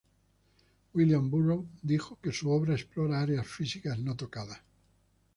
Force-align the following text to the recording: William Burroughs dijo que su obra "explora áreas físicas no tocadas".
William 0.95 1.29
Burroughs 1.29 1.67
dijo 1.83 2.17
que 2.23 2.31
su 2.31 2.49
obra 2.49 2.73
"explora 2.73 3.21
áreas 3.21 3.45
físicas 3.45 3.99
no 3.99 4.15
tocadas". 4.15 4.61